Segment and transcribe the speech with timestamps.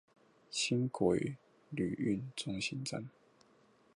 [0.51, 1.35] 輕軌
[1.69, 3.05] 旅運中心站